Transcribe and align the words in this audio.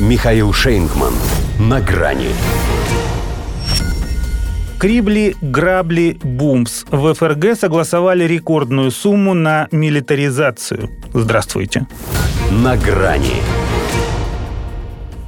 Михаил 0.00 0.52
Шейнгман. 0.52 1.14
На 1.60 1.80
грани. 1.80 2.30
Крибли, 4.76 5.36
грабли, 5.40 6.18
бумс. 6.20 6.84
В 6.90 7.14
ФРГ 7.14 7.56
согласовали 7.56 8.24
рекордную 8.24 8.90
сумму 8.90 9.34
на 9.34 9.68
милитаризацию. 9.70 10.90
Здравствуйте. 11.12 11.86
На 12.50 12.76
грани. 12.76 13.36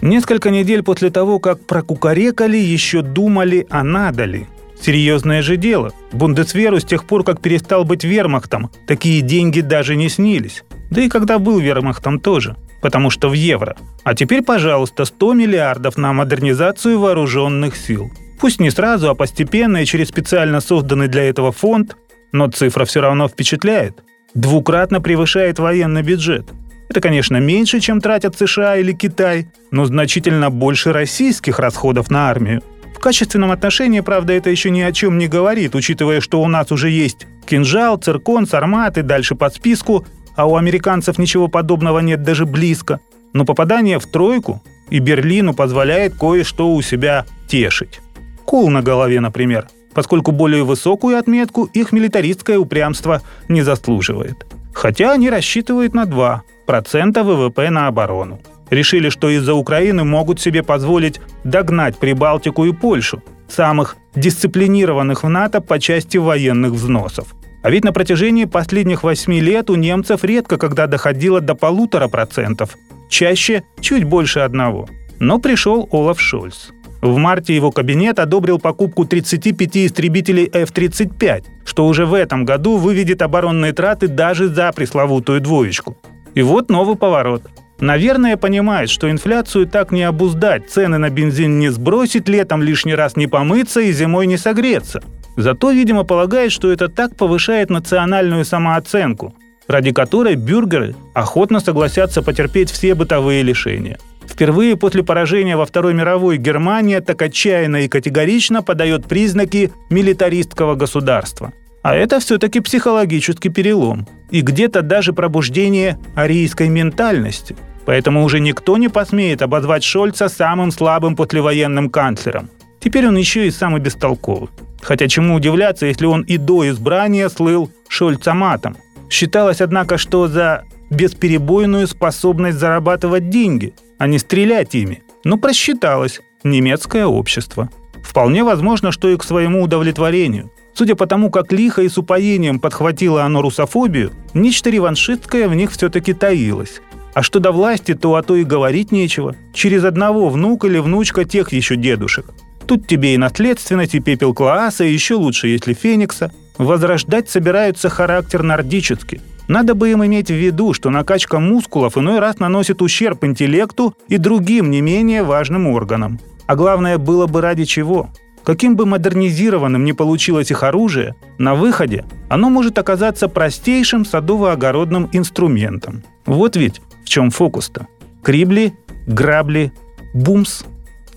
Несколько 0.00 0.50
недель 0.50 0.82
после 0.82 1.10
того, 1.10 1.38
как 1.38 1.64
прокукарекали, 1.64 2.56
еще 2.58 3.02
думали, 3.02 3.64
а 3.70 3.84
надо 3.84 4.24
ли. 4.24 4.48
Серьезное 4.80 5.40
же 5.40 5.56
дело. 5.56 5.92
Бундесверу 6.10 6.80
с 6.80 6.84
тех 6.84 7.04
пор, 7.04 7.22
как 7.22 7.40
перестал 7.40 7.84
быть 7.84 8.02
вермахтом, 8.02 8.72
такие 8.88 9.20
деньги 9.20 9.60
даже 9.60 9.94
не 9.94 10.08
снились. 10.08 10.64
Да 10.90 11.00
и 11.00 11.08
когда 11.08 11.38
был 11.38 11.60
вермахтом 11.60 12.18
тоже. 12.18 12.56
Потому 12.80 13.10
что 13.10 13.28
в 13.28 13.32
евро. 13.32 13.76
А 14.04 14.14
теперь, 14.14 14.42
пожалуйста, 14.42 15.04
100 15.04 15.34
миллиардов 15.34 15.96
на 15.96 16.12
модернизацию 16.12 16.98
вооруженных 16.98 17.76
сил. 17.76 18.12
Пусть 18.40 18.60
не 18.60 18.70
сразу, 18.70 19.10
а 19.10 19.14
постепенно 19.14 19.78
и 19.78 19.84
через 19.84 20.08
специально 20.08 20.60
созданный 20.60 21.08
для 21.08 21.24
этого 21.24 21.50
фонд, 21.50 21.96
но 22.32 22.48
цифра 22.48 22.84
все 22.84 23.00
равно 23.00 23.28
впечатляет. 23.28 24.02
Двукратно 24.34 25.00
превышает 25.00 25.58
военный 25.58 26.02
бюджет. 26.02 26.46
Это, 26.88 27.00
конечно, 27.00 27.36
меньше, 27.38 27.80
чем 27.80 28.00
тратят 28.00 28.38
США 28.38 28.76
или 28.76 28.92
Китай, 28.92 29.48
но 29.70 29.84
значительно 29.84 30.50
больше 30.50 30.92
российских 30.92 31.58
расходов 31.58 32.10
на 32.10 32.30
армию. 32.30 32.62
В 32.94 33.00
качественном 33.00 33.50
отношении, 33.50 34.00
правда, 34.00 34.32
это 34.32 34.50
еще 34.50 34.70
ни 34.70 34.80
о 34.80 34.92
чем 34.92 35.18
не 35.18 35.28
говорит, 35.28 35.74
учитывая, 35.74 36.20
что 36.20 36.40
у 36.40 36.48
нас 36.48 36.72
уже 36.72 36.90
есть 36.90 37.26
кинжал, 37.46 37.96
циркон, 37.96 38.46
сармат 38.46 38.98
и 38.98 39.02
дальше 39.02 39.34
под 39.34 39.54
списку, 39.54 40.06
а 40.38 40.46
у 40.46 40.54
американцев 40.54 41.18
ничего 41.18 41.48
подобного 41.48 41.98
нет 41.98 42.22
даже 42.22 42.46
близко. 42.46 43.00
Но 43.32 43.44
попадание 43.44 43.98
в 43.98 44.06
тройку 44.06 44.62
и 44.88 45.00
Берлину 45.00 45.52
позволяет 45.52 46.14
кое-что 46.14 46.72
у 46.72 46.80
себя 46.80 47.26
тешить. 47.48 48.00
Кул 48.44 48.70
на 48.70 48.80
голове, 48.80 49.18
например, 49.18 49.66
поскольку 49.94 50.30
более 50.30 50.62
высокую 50.62 51.18
отметку 51.18 51.64
их 51.64 51.90
милитаристское 51.90 52.56
упрямство 52.56 53.20
не 53.48 53.62
заслуживает. 53.62 54.46
Хотя 54.72 55.12
они 55.12 55.28
рассчитывают 55.28 55.92
на 55.92 56.04
2% 56.04 57.22
ВВП 57.24 57.70
на 57.70 57.88
оборону. 57.88 58.40
Решили, 58.70 59.08
что 59.08 59.30
из-за 59.30 59.54
Украины 59.54 60.04
могут 60.04 60.40
себе 60.40 60.62
позволить 60.62 61.20
догнать 61.42 61.98
Прибалтику 61.98 62.64
и 62.64 62.72
Польшу, 62.72 63.24
самых 63.48 63.96
дисциплинированных 64.14 65.24
в 65.24 65.28
НАТО 65.28 65.60
по 65.60 65.80
части 65.80 66.16
военных 66.16 66.74
взносов. 66.74 67.34
А 67.68 67.70
ведь 67.70 67.84
на 67.84 67.92
протяжении 67.92 68.46
последних 68.46 69.02
восьми 69.02 69.42
лет 69.42 69.68
у 69.68 69.74
немцев 69.74 70.24
редко 70.24 70.56
когда 70.56 70.86
доходило 70.86 71.42
до 71.42 71.54
полутора 71.54 72.08
процентов, 72.08 72.78
чаще 73.10 73.62
чуть 73.78 74.04
больше 74.04 74.38
одного. 74.38 74.88
Но 75.18 75.38
пришел 75.38 75.86
Олаф 75.92 76.18
Шольц. 76.18 76.70
В 77.02 77.18
марте 77.18 77.54
его 77.54 77.70
кабинет 77.70 78.20
одобрил 78.20 78.58
покупку 78.58 79.04
35 79.04 79.76
истребителей 79.76 80.48
F-35, 80.50 81.44
что 81.66 81.86
уже 81.86 82.06
в 82.06 82.14
этом 82.14 82.46
году 82.46 82.78
выведет 82.78 83.20
оборонные 83.20 83.74
траты 83.74 84.08
даже 84.08 84.48
за 84.48 84.72
пресловутую 84.72 85.42
двоечку. 85.42 85.94
И 86.32 86.40
вот 86.40 86.70
новый 86.70 86.96
поворот. 86.96 87.42
Наверное, 87.80 88.38
понимает, 88.38 88.88
что 88.88 89.10
инфляцию 89.10 89.66
так 89.66 89.92
не 89.92 90.04
обуздать, 90.04 90.70
цены 90.70 90.96
на 90.96 91.10
бензин 91.10 91.58
не 91.58 91.68
сбросить, 91.68 92.30
летом 92.30 92.62
лишний 92.62 92.94
раз 92.94 93.14
не 93.14 93.26
помыться 93.26 93.80
и 93.82 93.92
зимой 93.92 94.26
не 94.26 94.38
согреться. 94.38 95.02
Зато, 95.38 95.70
видимо, 95.70 96.02
полагает, 96.02 96.50
что 96.50 96.72
это 96.72 96.88
так 96.88 97.14
повышает 97.14 97.70
национальную 97.70 98.44
самооценку, 98.44 99.36
ради 99.68 99.92
которой 99.92 100.34
бюргеры 100.34 100.96
охотно 101.14 101.60
согласятся 101.60 102.22
потерпеть 102.22 102.72
все 102.72 102.96
бытовые 102.96 103.44
лишения. 103.44 104.00
Впервые 104.26 104.76
после 104.76 105.04
поражения 105.04 105.56
во 105.56 105.64
Второй 105.64 105.94
мировой 105.94 106.38
Германия 106.38 107.00
так 107.00 107.22
отчаянно 107.22 107.84
и 107.84 107.88
категорично 107.88 108.64
подает 108.64 109.06
признаки 109.06 109.70
милитаристского 109.90 110.74
государства. 110.74 111.52
А 111.82 111.94
это 111.94 112.18
все-таки 112.18 112.58
психологический 112.58 113.48
перелом. 113.48 114.08
И 114.32 114.40
где-то 114.40 114.82
даже 114.82 115.12
пробуждение 115.12 116.00
арийской 116.16 116.68
ментальности. 116.68 117.54
Поэтому 117.86 118.24
уже 118.24 118.40
никто 118.40 118.76
не 118.76 118.88
посмеет 118.88 119.40
обозвать 119.42 119.84
Шольца 119.84 120.28
самым 120.28 120.72
слабым 120.72 121.14
послевоенным 121.14 121.90
канцлером. 121.90 122.50
Теперь 122.80 123.06
он 123.06 123.16
еще 123.16 123.46
и 123.46 123.52
самый 123.52 123.80
бестолковый. 123.80 124.48
Хотя 124.80 125.08
чему 125.08 125.34
удивляться, 125.34 125.86
если 125.86 126.06
он 126.06 126.22
и 126.22 126.36
до 126.36 126.68
избрания 126.68 127.28
слыл 127.28 127.70
Шольцаматом. 127.88 128.76
Считалось, 129.10 129.60
однако, 129.60 129.98
что 129.98 130.28
за 130.28 130.64
бесперебойную 130.90 131.86
способность 131.86 132.58
зарабатывать 132.58 133.30
деньги, 133.30 133.74
а 133.98 134.06
не 134.06 134.18
стрелять 134.18 134.74
ими. 134.74 135.02
Но 135.24 135.36
просчиталось 135.36 136.20
немецкое 136.44 137.06
общество. 137.06 137.68
Вполне 138.02 138.44
возможно, 138.44 138.92
что 138.92 139.08
и 139.08 139.16
к 139.16 139.24
своему 139.24 139.62
удовлетворению. 139.62 140.50
Судя 140.74 140.94
по 140.94 141.06
тому, 141.06 141.30
как 141.30 141.52
лихо 141.52 141.82
и 141.82 141.88
с 141.88 141.98
упоением 141.98 142.60
подхватило 142.60 143.24
оно 143.24 143.42
русофобию, 143.42 144.12
нечто 144.32 144.70
реваншистское 144.70 145.48
в 145.48 145.54
них 145.54 145.72
все-таки 145.72 146.12
таилось. 146.12 146.80
А 147.14 147.22
что 147.22 147.40
до 147.40 147.50
власти, 147.50 147.94
то 147.94 148.14
о 148.14 148.22
то 148.22 148.36
и 148.36 148.44
говорить 148.44 148.92
нечего. 148.92 149.34
Через 149.52 149.82
одного 149.82 150.28
внук 150.28 150.64
или 150.64 150.78
внучка 150.78 151.24
тех 151.24 151.52
еще 151.52 151.74
дедушек. 151.74 152.26
Тут 152.68 152.86
тебе 152.86 153.14
и 153.14 153.16
наследственность, 153.16 153.94
и 153.94 154.00
пепел 154.00 154.34
класса, 154.34 154.84
и 154.84 154.92
еще 154.92 155.14
лучше, 155.14 155.48
если 155.48 155.72
феникса. 155.72 156.30
Возрождать 156.58 157.30
собираются 157.30 157.88
характер 157.88 158.42
нордический. 158.42 159.22
Надо 159.48 159.74
бы 159.74 159.90
им 159.90 160.04
иметь 160.04 160.28
в 160.28 160.34
виду, 160.34 160.74
что 160.74 160.90
накачка 160.90 161.38
мускулов 161.38 161.96
иной 161.96 162.18
раз 162.18 162.40
наносит 162.40 162.82
ущерб 162.82 163.24
интеллекту 163.24 163.94
и 164.08 164.18
другим 164.18 164.70
не 164.70 164.82
менее 164.82 165.22
важным 165.22 165.66
органам. 165.66 166.20
А 166.46 166.56
главное, 166.56 166.98
было 166.98 167.26
бы 167.26 167.40
ради 167.40 167.64
чего. 167.64 168.10
Каким 168.44 168.76
бы 168.76 168.84
модернизированным 168.84 169.82
ни 169.84 169.92
получилось 169.92 170.50
их 170.50 170.62
оружие, 170.62 171.14
на 171.38 171.54
выходе 171.54 172.04
оно 172.28 172.50
может 172.50 172.76
оказаться 172.76 173.28
простейшим 173.28 174.02
садово-огородным 174.02 175.08
инструментом. 175.12 176.02
Вот 176.26 176.56
ведь 176.56 176.82
в 177.02 177.08
чем 177.08 177.30
фокус-то. 177.30 177.86
Крибли, 178.22 178.74
грабли, 179.06 179.72
бумс. 180.12 180.64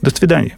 До 0.02 0.12
свидания. 0.12 0.58